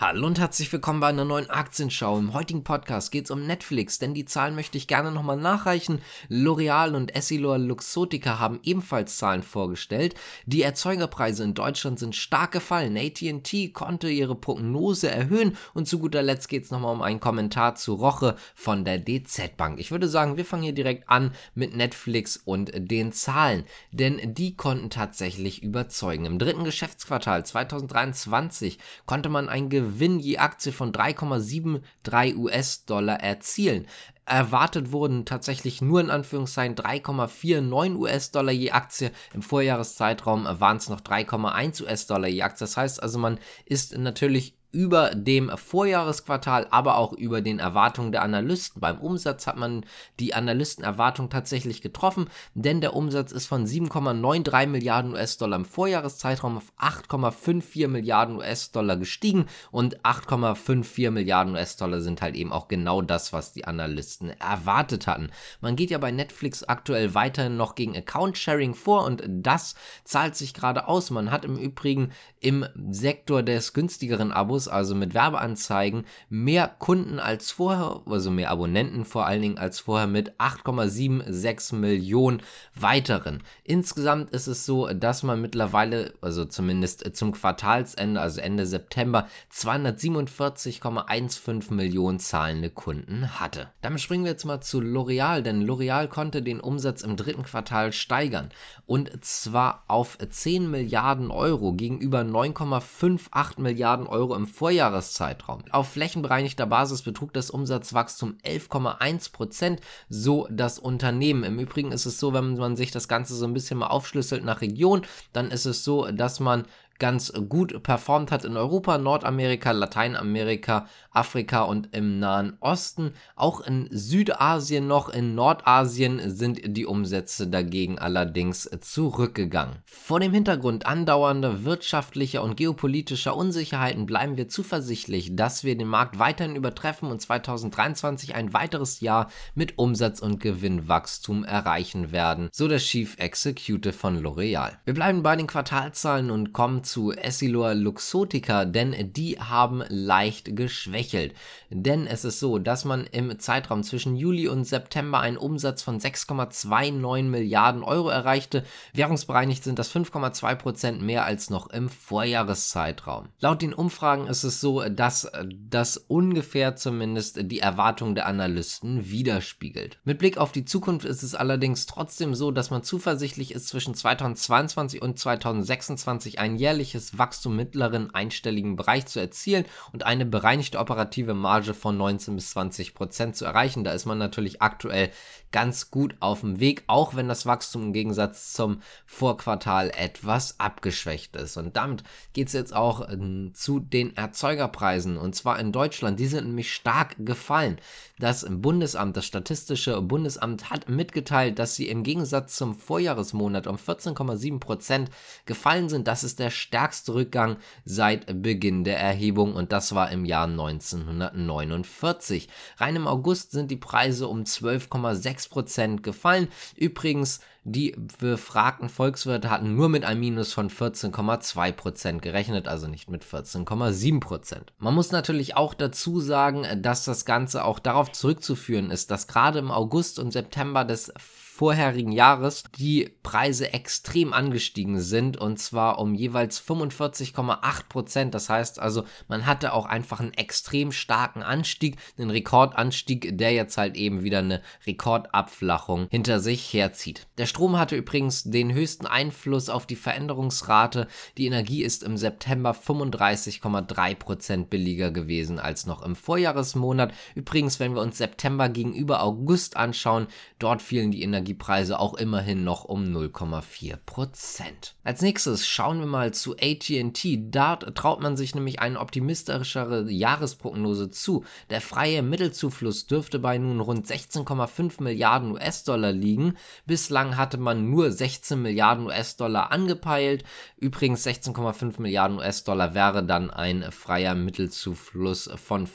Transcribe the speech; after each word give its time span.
Hallo 0.00 0.28
und 0.28 0.38
herzlich 0.38 0.72
willkommen 0.72 1.00
bei 1.00 1.08
einer 1.08 1.24
neuen 1.24 1.50
Aktienschau. 1.50 2.20
Im 2.20 2.32
heutigen 2.32 2.62
Podcast 2.62 3.10
geht 3.10 3.24
es 3.24 3.32
um 3.32 3.48
Netflix, 3.48 3.98
denn 3.98 4.14
die 4.14 4.26
Zahlen 4.26 4.54
möchte 4.54 4.78
ich 4.78 4.86
gerne 4.86 5.10
nochmal 5.10 5.38
nachreichen. 5.38 6.00
L'Oreal 6.30 6.94
und 6.94 7.16
Essilor 7.16 7.58
Luxotica 7.58 8.38
haben 8.38 8.60
ebenfalls 8.62 9.16
Zahlen 9.16 9.42
vorgestellt. 9.42 10.14
Die 10.46 10.62
Erzeugerpreise 10.62 11.42
in 11.42 11.54
Deutschland 11.54 11.98
sind 11.98 12.14
stark 12.14 12.52
gefallen. 12.52 12.96
AT&T 12.96 13.70
konnte 13.70 14.08
ihre 14.08 14.36
Prognose 14.36 15.10
erhöhen 15.10 15.56
und 15.74 15.88
zu 15.88 15.98
guter 15.98 16.22
Letzt 16.22 16.48
geht 16.48 16.62
es 16.62 16.70
nochmal 16.70 16.94
um 16.94 17.02
einen 17.02 17.18
Kommentar 17.18 17.74
zu 17.74 17.94
Roche 17.94 18.36
von 18.54 18.84
der 18.84 19.00
DZ 19.00 19.56
Bank. 19.56 19.80
Ich 19.80 19.90
würde 19.90 20.06
sagen, 20.06 20.36
wir 20.36 20.44
fangen 20.44 20.62
hier 20.62 20.74
direkt 20.74 21.10
an 21.10 21.32
mit 21.56 21.74
Netflix 21.74 22.36
und 22.36 22.70
den 22.72 23.10
Zahlen, 23.10 23.64
denn 23.90 24.32
die 24.32 24.54
konnten 24.54 24.90
tatsächlich 24.90 25.64
überzeugen. 25.64 26.24
Im 26.24 26.38
dritten 26.38 26.62
Geschäftsquartal 26.62 27.44
2023 27.44 28.78
konnte 29.04 29.28
man 29.28 29.48
ein 29.48 29.68
Gewinn 29.68 29.87
Gewinn 29.88 30.20
je 30.20 30.38
Aktie 30.38 30.72
von 30.72 30.92
3,73 30.92 32.36
US-Dollar 32.36 33.20
erzielen. 33.20 33.86
Erwartet 34.26 34.92
wurden 34.92 35.24
tatsächlich 35.24 35.80
nur 35.80 36.00
in 36.00 36.10
Anführungszeichen 36.10 36.76
3,49 36.76 37.96
US-Dollar 37.96 38.52
je 38.52 38.72
Aktie. 38.72 39.10
Im 39.32 39.40
Vorjahreszeitraum 39.40 40.46
waren 40.60 40.76
es 40.76 40.90
noch 40.90 41.00
3,1 41.00 41.82
US-Dollar 41.82 42.28
je 42.28 42.42
Aktie. 42.42 42.66
Das 42.66 42.76
heißt 42.76 43.02
also, 43.02 43.18
man 43.18 43.38
ist 43.64 43.96
natürlich 43.96 44.57
über 44.70 45.14
dem 45.14 45.50
Vorjahresquartal, 45.56 46.66
aber 46.70 46.98
auch 46.98 47.14
über 47.14 47.40
den 47.40 47.58
Erwartungen 47.58 48.12
der 48.12 48.22
Analysten. 48.22 48.80
Beim 48.80 48.98
Umsatz 48.98 49.46
hat 49.46 49.56
man 49.56 49.86
die 50.20 50.34
Analystenerwartung 50.34 51.30
tatsächlich 51.30 51.80
getroffen, 51.80 52.28
denn 52.54 52.82
der 52.82 52.94
Umsatz 52.94 53.32
ist 53.32 53.46
von 53.46 53.66
7,93 53.66 54.66
Milliarden 54.66 55.12
US-Dollar 55.12 55.56
im 55.56 55.64
Vorjahreszeitraum 55.64 56.58
auf 56.58 56.72
8,54 56.78 57.88
Milliarden 57.88 58.36
US-Dollar 58.36 58.98
gestiegen 58.98 59.46
und 59.70 60.00
8,54 60.02 61.10
Milliarden 61.10 61.54
US-Dollar 61.54 62.02
sind 62.02 62.20
halt 62.20 62.36
eben 62.36 62.52
auch 62.52 62.68
genau 62.68 63.00
das, 63.00 63.32
was 63.32 63.54
die 63.54 63.64
Analysten 63.64 64.30
erwartet 64.38 65.06
hatten. 65.06 65.30
Man 65.62 65.76
geht 65.76 65.90
ja 65.90 65.98
bei 65.98 66.10
Netflix 66.10 66.62
aktuell 66.62 67.14
weiterhin 67.14 67.56
noch 67.56 67.74
gegen 67.74 67.96
Account-Sharing 67.96 68.74
vor 68.74 69.06
und 69.06 69.22
das 69.26 69.76
zahlt 70.04 70.36
sich 70.36 70.52
gerade 70.52 70.88
aus. 70.88 71.10
Man 71.10 71.30
hat 71.30 71.46
im 71.46 71.56
Übrigen 71.56 72.12
im 72.40 72.66
Sektor 72.90 73.42
des 73.42 73.72
günstigeren 73.72 74.30
Abos 74.30 74.57
Abos, 74.58 74.68
also 74.68 74.94
mit 74.94 75.14
Werbeanzeigen, 75.14 76.04
mehr 76.28 76.68
Kunden 76.78 77.18
als 77.18 77.50
vorher, 77.50 78.02
also 78.06 78.30
mehr 78.30 78.50
Abonnenten 78.50 79.04
vor 79.04 79.26
allen 79.26 79.42
Dingen 79.42 79.58
als 79.58 79.80
vorher 79.80 80.06
mit 80.06 80.38
8,76 80.38 81.74
Millionen 81.74 82.40
weiteren. 82.74 83.42
Insgesamt 83.64 84.30
ist 84.30 84.46
es 84.46 84.64
so, 84.66 84.86
dass 84.88 85.22
man 85.22 85.40
mittlerweile, 85.40 86.12
also 86.20 86.44
zumindest 86.44 87.16
zum 87.16 87.32
Quartalsende, 87.32 88.20
also 88.20 88.40
Ende 88.40 88.66
September, 88.66 89.28
247,15 89.52 91.72
Millionen 91.72 92.18
zahlende 92.18 92.70
Kunden 92.70 93.38
hatte. 93.38 93.68
Damit 93.82 94.00
springen 94.00 94.24
wir 94.24 94.32
jetzt 94.32 94.44
mal 94.44 94.60
zu 94.60 94.80
L'Oreal, 94.80 95.42
denn 95.42 95.64
L'Oreal 95.64 96.08
konnte 96.08 96.42
den 96.42 96.58
Umsatz 96.60 97.02
im 97.02 97.16
dritten 97.16 97.44
Quartal 97.44 97.92
steigern 97.92 98.48
und 98.86 99.24
zwar 99.24 99.84
auf 99.86 100.18
10 100.18 100.68
Milliarden 100.70 101.30
Euro 101.30 101.74
gegenüber 101.74 102.22
9,58 102.22 103.60
Milliarden 103.60 104.06
Euro 104.06 104.34
im 104.34 104.47
Vorjahreszeitraum. 104.48 105.62
Auf 105.70 105.90
flächenbereinigter 105.90 106.66
Basis 106.66 107.02
betrug 107.02 107.32
das 107.32 107.50
Umsatzwachstum 107.50 108.36
11,1 108.44 109.32
Prozent, 109.32 109.80
so 110.08 110.48
das 110.50 110.78
Unternehmen. 110.78 111.44
Im 111.44 111.58
Übrigen 111.58 111.92
ist 111.92 112.06
es 112.06 112.18
so, 112.18 112.32
wenn 112.32 112.54
man 112.54 112.76
sich 112.76 112.90
das 112.90 113.08
Ganze 113.08 113.34
so 113.34 113.46
ein 113.46 113.54
bisschen 113.54 113.78
mal 113.78 113.86
aufschlüsselt 113.86 114.44
nach 114.44 114.60
Region, 114.60 115.02
dann 115.32 115.50
ist 115.50 115.66
es 115.66 115.84
so, 115.84 116.10
dass 116.10 116.40
man 116.40 116.64
ganz 116.98 117.32
gut 117.48 117.82
performt 117.82 118.30
hat 118.32 118.44
in 118.44 118.56
Europa, 118.56 118.98
Nordamerika, 118.98 119.70
Lateinamerika, 119.70 120.86
Afrika 121.10 121.62
und 121.62 121.94
im 121.94 122.18
Nahen 122.18 122.56
Osten. 122.60 123.12
Auch 123.36 123.60
in 123.60 123.88
Südasien 123.90 124.86
noch, 124.86 125.08
in 125.08 125.34
Nordasien 125.34 126.20
sind 126.30 126.60
die 126.76 126.86
Umsätze 126.86 127.46
dagegen 127.46 127.98
allerdings 127.98 128.68
zurückgegangen. 128.80 129.76
Vor 129.84 130.20
dem 130.20 130.32
Hintergrund 130.32 130.86
andauernder 130.86 131.64
wirtschaftlicher 131.64 132.42
und 132.42 132.56
geopolitischer 132.56 133.36
Unsicherheiten 133.36 134.06
bleiben 134.06 134.36
wir 134.36 134.48
zuversichtlich, 134.48 135.36
dass 135.36 135.64
wir 135.64 135.76
den 135.76 135.88
Markt 135.88 136.18
weiterhin 136.18 136.56
übertreffen 136.56 137.10
und 137.10 137.20
2023 137.20 138.34
ein 138.34 138.52
weiteres 138.52 139.00
Jahr 139.00 139.30
mit 139.54 139.78
Umsatz 139.78 140.20
und 140.20 140.40
Gewinnwachstum 140.40 141.44
erreichen 141.44 142.12
werden, 142.12 142.48
so 142.52 142.68
der 142.68 142.78
Chief 142.78 143.16
Executive 143.18 143.92
von 143.92 144.20
L'Oreal. 144.20 144.72
Wir 144.84 144.94
bleiben 144.94 145.22
bei 145.22 145.36
den 145.36 145.46
Quartalzahlen 145.46 146.30
und 146.30 146.52
kommen 146.52 146.84
zu 146.88 147.12
Essilor 147.12 147.74
Luxotica, 147.74 148.64
denn 148.64 149.12
die 149.12 149.38
haben 149.38 149.84
leicht 149.88 150.56
geschwächelt. 150.56 151.34
Denn 151.70 152.06
es 152.06 152.24
ist 152.24 152.40
so, 152.40 152.58
dass 152.58 152.84
man 152.84 153.04
im 153.04 153.38
Zeitraum 153.38 153.82
zwischen 153.82 154.16
Juli 154.16 154.48
und 154.48 154.64
September 154.64 155.20
einen 155.20 155.36
Umsatz 155.36 155.82
von 155.82 156.00
6,29 156.00 157.24
Milliarden 157.24 157.82
Euro 157.82 158.08
erreichte. 158.08 158.64
Währungsbereinigt 158.94 159.62
sind 159.62 159.78
das 159.78 159.94
5,2 159.94 160.54
Prozent 160.54 161.02
mehr 161.02 161.24
als 161.24 161.50
noch 161.50 161.70
im 161.70 161.88
Vorjahreszeitraum. 161.88 163.28
Laut 163.40 163.62
den 163.62 163.74
Umfragen 163.74 164.26
ist 164.26 164.44
es 164.44 164.60
so, 164.60 164.88
dass 164.88 165.30
das 165.68 165.98
ungefähr 165.98 166.74
zumindest 166.76 167.38
die 167.42 167.60
Erwartungen 167.60 168.14
der 168.14 168.26
Analysten 168.26 169.10
widerspiegelt. 169.10 169.98
Mit 170.04 170.18
Blick 170.18 170.38
auf 170.38 170.52
die 170.52 170.64
Zukunft 170.64 171.04
ist 171.04 171.22
es 171.22 171.34
allerdings 171.34 171.86
trotzdem 171.86 172.34
so, 172.34 172.50
dass 172.50 172.70
man 172.70 172.82
zuversichtlich 172.82 173.52
ist, 173.52 173.68
zwischen 173.68 173.94
2022 173.94 175.02
und 175.02 175.18
2026 175.18 176.38
ein 176.38 176.56
jährliches 176.56 176.77
jährliches 176.78 177.18
Wachstum 177.18 177.56
mittleren 177.56 178.14
einstelligen 178.14 178.76
Bereich 178.76 179.06
zu 179.06 179.18
erzielen 179.18 179.64
und 179.92 180.06
eine 180.06 180.24
bereinigte 180.24 180.78
operative 180.78 181.34
Marge 181.34 181.74
von 181.74 181.96
19 181.96 182.36
bis 182.36 182.50
20 182.50 182.94
Prozent 182.94 183.36
zu 183.36 183.44
erreichen. 183.44 183.82
Da 183.82 183.92
ist 183.92 184.06
man 184.06 184.18
natürlich 184.18 184.62
aktuell 184.62 185.10
ganz 185.50 185.90
gut 185.90 186.14
auf 186.20 186.40
dem 186.40 186.60
Weg, 186.60 186.84
auch 186.86 187.16
wenn 187.16 187.26
das 187.26 187.46
Wachstum 187.46 187.84
im 187.84 187.92
Gegensatz 187.92 188.52
zum 188.52 188.80
Vorquartal 189.06 189.90
etwas 189.96 190.60
abgeschwächt 190.60 191.34
ist. 191.36 191.56
Und 191.56 191.76
damit 191.76 192.04
geht 192.32 192.48
es 192.48 192.52
jetzt 192.52 192.74
auch 192.74 193.08
äh, 193.08 193.52
zu 193.54 193.80
den 193.80 194.16
Erzeugerpreisen 194.16 195.16
und 195.16 195.34
zwar 195.34 195.58
in 195.58 195.72
Deutschland. 195.72 196.20
Die 196.20 196.26
sind 196.26 196.46
nämlich 196.46 196.72
stark 196.72 197.16
gefallen. 197.18 197.78
Das 198.18 198.46
Bundesamt, 198.48 199.16
das 199.16 199.26
Statistische 199.26 200.00
Bundesamt 200.02 200.70
hat 200.70 200.88
mitgeteilt, 200.88 201.58
dass 201.58 201.74
sie 201.74 201.88
im 201.88 202.02
Gegensatz 202.02 202.56
zum 202.56 202.74
Vorjahresmonat 202.74 203.66
um 203.66 203.76
14,7 203.76 204.60
Prozent 204.60 205.10
gefallen 205.46 205.88
sind. 205.88 206.08
Das 206.08 206.24
ist 206.24 206.38
der 206.38 206.50
stärkste 206.68 207.14
Rückgang 207.14 207.56
seit 207.86 208.42
Beginn 208.42 208.84
der 208.84 209.00
Erhebung 209.00 209.54
und 209.54 209.72
das 209.72 209.94
war 209.94 210.12
im 210.12 210.26
Jahr 210.26 210.46
1949. 210.46 212.50
Rein 212.76 212.96
im 212.96 213.06
August 213.06 213.52
sind 213.52 213.70
die 213.70 213.76
Preise 213.76 214.28
um 214.28 214.42
12,6 214.42 215.48
Prozent 215.48 216.02
gefallen. 216.02 216.48
Übrigens 216.76 217.40
die 217.64 217.94
befragten 218.18 218.88
Volkswirte 218.88 219.50
hatten 219.50 219.74
nur 219.74 219.88
mit 219.88 220.04
einem 220.04 220.20
Minus 220.20 220.52
von 220.52 220.70
14,2% 220.70 222.20
gerechnet, 222.20 222.68
also 222.68 222.86
nicht 222.86 223.10
mit 223.10 223.24
14,7%. 223.24 224.56
Man 224.78 224.94
muss 224.94 225.10
natürlich 225.10 225.56
auch 225.56 225.74
dazu 225.74 226.20
sagen, 226.20 226.66
dass 226.82 227.04
das 227.04 227.24
Ganze 227.24 227.64
auch 227.64 227.78
darauf 227.78 228.12
zurückzuführen 228.12 228.90
ist, 228.90 229.10
dass 229.10 229.26
gerade 229.26 229.58
im 229.58 229.70
August 229.70 230.18
und 230.18 230.32
September 230.32 230.84
des 230.84 231.12
vorherigen 231.58 232.12
Jahres 232.12 232.62
die 232.78 233.10
Preise 233.24 233.72
extrem 233.72 234.32
angestiegen 234.32 235.00
sind 235.00 235.36
und 235.38 235.58
zwar 235.58 235.98
um 235.98 236.14
jeweils 236.14 236.62
45,8 236.62 237.88
Prozent. 237.88 238.32
Das 238.32 238.48
heißt 238.48 238.78
also, 238.78 239.02
man 239.26 239.44
hatte 239.44 239.72
auch 239.72 239.84
einfach 239.84 240.20
einen 240.20 240.34
extrem 240.34 240.92
starken 240.92 241.42
Anstieg, 241.42 241.96
einen 242.16 242.30
Rekordanstieg, 242.30 243.36
der 243.36 243.52
jetzt 243.52 243.76
halt 243.76 243.96
eben 243.96 244.22
wieder 244.22 244.38
eine 244.38 244.62
Rekordabflachung 244.86 246.06
hinter 246.12 246.38
sich 246.38 246.72
herzieht. 246.72 247.26
Der 247.38 247.46
Strom 247.46 247.76
hatte 247.76 247.96
übrigens 247.96 248.44
den 248.44 248.72
höchsten 248.72 249.06
Einfluss 249.06 249.68
auf 249.68 249.84
die 249.84 249.96
Veränderungsrate. 249.96 251.08
Die 251.38 251.46
Energie 251.46 251.82
ist 251.82 252.04
im 252.04 252.16
September 252.16 252.70
35,3 252.70 254.14
Prozent 254.14 254.70
billiger 254.70 255.10
gewesen 255.10 255.58
als 255.58 255.86
noch 255.86 256.02
im 256.02 256.14
Vorjahresmonat. 256.14 257.12
Übrigens, 257.34 257.80
wenn 257.80 257.96
wir 257.96 258.02
uns 258.02 258.16
September 258.16 258.68
gegenüber 258.68 259.24
August 259.24 259.76
anschauen, 259.76 260.28
dort 260.60 260.82
fielen 260.82 261.10
die 261.10 261.22
Energie 261.22 261.47
Energiepreise 261.48 261.98
auch 261.98 262.14
immerhin 262.14 262.62
noch 262.64 262.84
um 262.84 263.04
0,4 263.04 263.96
Prozent. 264.04 264.94
Als 265.02 265.22
nächstes 265.22 265.66
schauen 265.66 266.00
wir 266.00 266.06
mal 266.06 266.34
zu 266.34 266.54
AT&T. 266.56 267.48
Da 267.50 267.76
traut 267.76 268.20
man 268.20 268.36
sich 268.36 268.54
nämlich 268.54 268.80
eine 268.80 269.00
optimistischere 269.00 270.10
Jahresprognose 270.10 271.10
zu. 271.10 271.44
Der 271.70 271.80
freie 271.80 272.22
Mittelzufluss 272.22 273.06
dürfte 273.06 273.38
bei 273.38 273.56
nun 273.56 273.80
rund 273.80 274.06
16,5 274.06 275.02
Milliarden 275.02 275.52
US-Dollar 275.52 276.12
liegen. 276.12 276.54
Bislang 276.86 277.36
hatte 277.38 277.56
man 277.56 277.88
nur 277.88 278.10
16 278.10 278.60
Milliarden 278.60 279.06
US-Dollar 279.06 279.72
angepeilt. 279.72 280.44
Übrigens 280.76 281.26
16,5 281.26 282.00
Milliarden 282.02 282.38
US-Dollar 282.38 282.94
wäre 282.94 283.24
dann 283.24 283.50
ein 283.50 283.90
freier 283.90 284.34
Mittelzufluss 284.34 285.50
von 285.56 285.86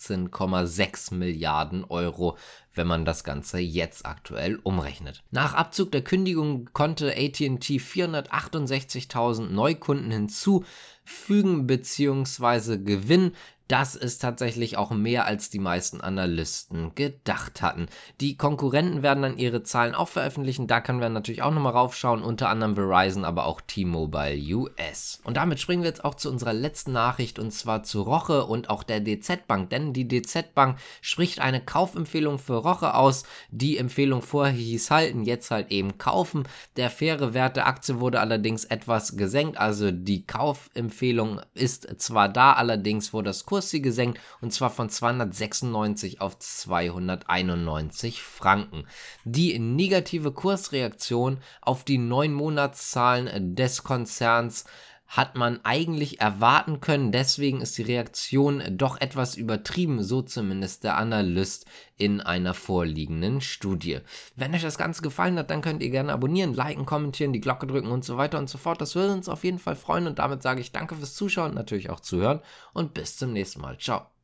15,6 0.00 1.14
Milliarden 1.14 1.84
Euro 1.84 2.36
wenn 2.74 2.86
man 2.86 3.04
das 3.04 3.24
Ganze 3.24 3.58
jetzt 3.58 4.06
aktuell 4.06 4.58
umrechnet. 4.62 5.22
Nach 5.30 5.54
Abzug 5.54 5.90
der 5.92 6.02
Kündigung 6.02 6.70
konnte 6.72 7.10
ATT 7.10 7.64
468.000 7.64 9.48
Neukunden 9.48 10.10
hinzu 10.10 10.64
fügen 11.04 11.66
bzw. 11.66 12.78
gewinnen. 12.78 13.32
Das 13.70 13.94
ist 13.94 14.18
tatsächlich 14.18 14.76
auch 14.76 14.90
mehr 14.90 15.26
als 15.26 15.48
die 15.48 15.60
meisten 15.60 16.00
Analysten 16.00 16.92
gedacht 16.96 17.62
hatten. 17.62 17.86
Die 18.20 18.36
Konkurrenten 18.36 19.04
werden 19.04 19.22
dann 19.22 19.38
ihre 19.38 19.62
Zahlen 19.62 19.94
auch 19.94 20.08
veröffentlichen. 20.08 20.66
Da 20.66 20.80
können 20.80 21.00
wir 21.00 21.08
natürlich 21.08 21.42
auch 21.42 21.52
nochmal 21.52 21.74
raufschauen. 21.74 22.24
Unter 22.24 22.48
anderem 22.48 22.74
Verizon, 22.74 23.24
aber 23.24 23.46
auch 23.46 23.60
T-Mobile 23.60 24.56
US. 24.56 25.20
Und 25.22 25.36
damit 25.36 25.60
springen 25.60 25.84
wir 25.84 25.88
jetzt 25.88 26.04
auch 26.04 26.16
zu 26.16 26.30
unserer 26.30 26.52
letzten 26.52 26.90
Nachricht 26.90 27.38
und 27.38 27.52
zwar 27.52 27.84
zu 27.84 28.02
Roche 28.02 28.44
und 28.44 28.70
auch 28.70 28.82
der 28.82 28.98
DZ 28.98 29.46
Bank. 29.46 29.70
Denn 29.70 29.92
die 29.92 30.08
DZ 30.08 30.52
Bank 30.52 30.76
spricht 31.00 31.38
eine 31.38 31.60
Kaufempfehlung 31.60 32.40
für 32.40 32.56
Roche 32.56 32.94
aus. 32.94 33.22
Die 33.52 33.78
Empfehlung 33.78 34.22
vorher 34.22 34.52
hieß 34.52 34.90
halten, 34.90 35.22
jetzt 35.22 35.52
halt 35.52 35.70
eben 35.70 35.96
kaufen. 35.96 36.42
Der 36.76 36.90
faire 36.90 37.34
Wert 37.34 37.54
der 37.54 37.68
Aktie 37.68 38.00
wurde 38.00 38.18
allerdings 38.18 38.64
etwas 38.64 39.16
gesenkt. 39.16 39.58
Also 39.58 39.92
die 39.92 40.26
Kaufempfehlung 40.26 41.40
ist 41.54 42.00
zwar 42.02 42.28
da, 42.28 42.54
allerdings 42.54 43.12
wurde 43.12 43.30
das 43.30 43.46
Kurs 43.46 43.59
Kurs 43.60 43.68
sie 43.68 43.82
gesenkt 43.82 44.18
und 44.40 44.54
zwar 44.54 44.70
von 44.70 44.88
296 44.88 46.22
auf 46.22 46.38
291 46.38 48.22
Franken. 48.22 48.86
Die 49.24 49.58
negative 49.58 50.32
Kursreaktion 50.32 51.42
auf 51.60 51.84
die 51.84 51.98
neun 51.98 52.32
Monatszahlen 52.32 53.54
des 53.54 53.82
Konzerns 53.82 54.64
hat 55.10 55.34
man 55.34 55.58
eigentlich 55.64 56.20
erwarten 56.20 56.80
können. 56.80 57.10
Deswegen 57.10 57.60
ist 57.60 57.76
die 57.76 57.82
Reaktion 57.82 58.62
doch 58.70 59.00
etwas 59.00 59.34
übertrieben, 59.34 60.04
so 60.04 60.22
zumindest 60.22 60.84
der 60.84 60.96
Analyst 60.96 61.66
in 61.96 62.20
einer 62.20 62.54
vorliegenden 62.54 63.40
Studie. 63.40 63.98
Wenn 64.36 64.54
euch 64.54 64.62
das 64.62 64.78
Ganze 64.78 65.02
gefallen 65.02 65.36
hat, 65.36 65.50
dann 65.50 65.62
könnt 65.62 65.82
ihr 65.82 65.90
gerne 65.90 66.12
abonnieren, 66.12 66.54
liken, 66.54 66.86
kommentieren, 66.86 67.32
die 67.32 67.40
Glocke 67.40 67.66
drücken 67.66 67.90
und 67.90 68.04
so 68.04 68.16
weiter 68.16 68.38
und 68.38 68.48
so 68.48 68.56
fort. 68.56 68.80
Das 68.80 68.94
würde 68.94 69.12
uns 69.12 69.28
auf 69.28 69.42
jeden 69.42 69.58
Fall 69.58 69.74
freuen 69.74 70.06
und 70.06 70.20
damit 70.20 70.42
sage 70.42 70.60
ich 70.60 70.70
danke 70.70 70.94
fürs 70.94 71.14
Zuschauen, 71.14 71.54
natürlich 71.54 71.90
auch 71.90 72.00
zuhören 72.00 72.40
und 72.72 72.94
bis 72.94 73.16
zum 73.16 73.32
nächsten 73.32 73.60
Mal. 73.60 73.78
Ciao. 73.78 74.19